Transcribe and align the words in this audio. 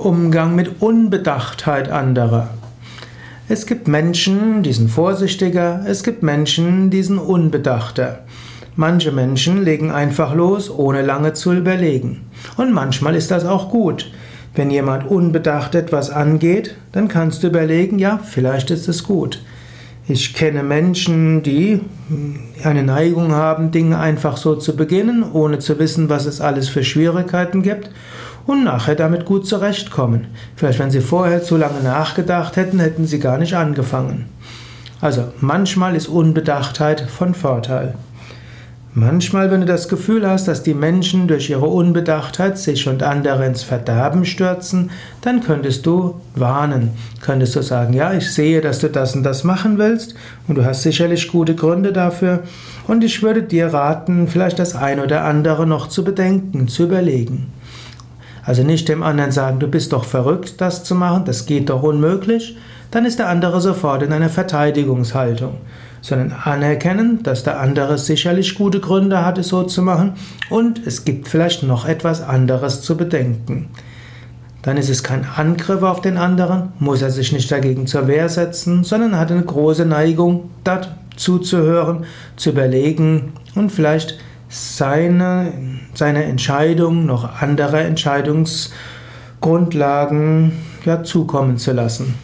Umgang 0.00 0.54
mit 0.54 0.80
Unbedachtheit 0.80 1.90
anderer. 1.90 2.48
Es 3.50 3.66
gibt 3.66 3.86
Menschen, 3.86 4.62
die 4.62 4.72
sind 4.72 4.88
vorsichtiger, 4.88 5.82
es 5.86 6.02
gibt 6.02 6.22
Menschen, 6.22 6.88
die 6.88 7.02
sind 7.02 7.18
unbedachter. 7.18 8.20
Manche 8.76 9.12
Menschen 9.12 9.62
legen 9.62 9.90
einfach 9.90 10.34
los, 10.34 10.70
ohne 10.70 11.02
lange 11.02 11.34
zu 11.34 11.52
überlegen. 11.52 12.22
Und 12.56 12.72
manchmal 12.72 13.14
ist 13.14 13.30
das 13.30 13.44
auch 13.44 13.68
gut. 13.68 14.10
Wenn 14.54 14.70
jemand 14.70 15.06
unbedacht 15.06 15.74
etwas 15.74 16.08
angeht, 16.08 16.76
dann 16.92 17.08
kannst 17.08 17.42
du 17.42 17.48
überlegen, 17.48 17.98
ja, 17.98 18.18
vielleicht 18.24 18.70
ist 18.70 18.88
es 18.88 19.04
gut. 19.04 19.42
Ich 20.08 20.32
kenne 20.32 20.62
Menschen, 20.62 21.42
die 21.42 21.82
eine 22.64 22.82
Neigung 22.82 23.32
haben, 23.32 23.70
Dinge 23.70 23.98
einfach 23.98 24.38
so 24.38 24.56
zu 24.56 24.74
beginnen, 24.76 25.24
ohne 25.30 25.58
zu 25.58 25.78
wissen, 25.78 26.08
was 26.08 26.24
es 26.24 26.40
alles 26.40 26.70
für 26.70 26.84
Schwierigkeiten 26.84 27.62
gibt 27.62 27.90
und 28.46 28.64
nachher 28.64 28.94
damit 28.94 29.24
gut 29.24 29.46
zurechtkommen. 29.46 30.28
Vielleicht, 30.56 30.78
wenn 30.78 30.90
sie 30.90 31.00
vorher 31.00 31.42
zu 31.42 31.56
lange 31.56 31.82
nachgedacht 31.82 32.56
hätten, 32.56 32.80
hätten 32.80 33.06
sie 33.06 33.18
gar 33.18 33.38
nicht 33.38 33.54
angefangen. 33.54 34.26
Also 35.00 35.24
manchmal 35.40 35.96
ist 35.96 36.08
Unbedachtheit 36.08 37.00
von 37.00 37.34
Vorteil. 37.34 37.94
Manchmal, 38.92 39.52
wenn 39.52 39.60
du 39.60 39.68
das 39.68 39.88
Gefühl 39.88 40.28
hast, 40.28 40.48
dass 40.48 40.64
die 40.64 40.74
Menschen 40.74 41.28
durch 41.28 41.48
ihre 41.48 41.68
Unbedachtheit 41.68 42.58
sich 42.58 42.88
und 42.88 43.04
andere 43.04 43.46
ins 43.46 43.62
Verderben 43.62 44.24
stürzen, 44.24 44.90
dann 45.20 45.44
könntest 45.44 45.86
du 45.86 46.20
warnen. 46.34 46.90
Könntest 47.20 47.54
du 47.54 47.62
sagen, 47.62 47.92
ja, 47.92 48.12
ich 48.12 48.32
sehe, 48.32 48.60
dass 48.60 48.80
du 48.80 48.88
das 48.88 49.14
und 49.14 49.22
das 49.22 49.44
machen 49.44 49.78
willst 49.78 50.16
und 50.48 50.56
du 50.56 50.64
hast 50.64 50.82
sicherlich 50.82 51.28
gute 51.28 51.54
Gründe 51.54 51.92
dafür 51.92 52.42
und 52.88 53.04
ich 53.04 53.22
würde 53.22 53.44
dir 53.44 53.68
raten, 53.68 54.26
vielleicht 54.26 54.58
das 54.58 54.74
ein 54.74 54.98
oder 54.98 55.22
andere 55.22 55.68
noch 55.68 55.86
zu 55.86 56.02
bedenken, 56.02 56.66
zu 56.66 56.82
überlegen. 56.82 57.52
Also 58.50 58.64
nicht 58.64 58.88
dem 58.88 59.04
anderen 59.04 59.30
sagen, 59.30 59.60
du 59.60 59.68
bist 59.68 59.92
doch 59.92 60.04
verrückt, 60.04 60.60
das 60.60 60.82
zu 60.82 60.96
machen, 60.96 61.24
das 61.24 61.46
geht 61.46 61.70
doch 61.70 61.84
unmöglich, 61.84 62.56
dann 62.90 63.04
ist 63.04 63.20
der 63.20 63.28
andere 63.28 63.60
sofort 63.60 64.02
in 64.02 64.12
einer 64.12 64.28
Verteidigungshaltung, 64.28 65.58
sondern 66.00 66.32
anerkennen, 66.32 67.22
dass 67.22 67.44
der 67.44 67.60
andere 67.60 67.96
sicherlich 67.96 68.56
gute 68.56 68.80
Gründe 68.80 69.24
hat, 69.24 69.38
es 69.38 69.46
so 69.46 69.62
zu 69.62 69.82
machen 69.82 70.14
und 70.48 70.84
es 70.84 71.04
gibt 71.04 71.28
vielleicht 71.28 71.62
noch 71.62 71.86
etwas 71.86 72.22
anderes 72.22 72.82
zu 72.82 72.96
bedenken. 72.96 73.68
Dann 74.62 74.76
ist 74.76 74.90
es 74.90 75.04
kein 75.04 75.24
Angriff 75.36 75.84
auf 75.84 76.00
den 76.00 76.16
anderen, 76.16 76.72
muss 76.80 77.02
er 77.02 77.12
sich 77.12 77.30
nicht 77.30 77.52
dagegen 77.52 77.86
zur 77.86 78.08
Wehr 78.08 78.28
setzen, 78.28 78.82
sondern 78.82 79.16
hat 79.16 79.30
eine 79.30 79.44
große 79.44 79.86
Neigung, 79.86 80.50
dazu 80.64 81.38
zu 81.38 81.58
hören, 81.58 82.04
zu 82.34 82.50
überlegen 82.50 83.32
und 83.54 83.70
vielleicht 83.70 84.18
seine, 84.50 85.54
seine 85.94 86.24
Entscheidung 86.24 87.06
noch 87.06 87.40
andere 87.40 87.80
Entscheidungsgrundlagen 87.82 90.52
ja, 90.84 91.02
zukommen 91.02 91.56
zu 91.56 91.72
lassen. 91.72 92.14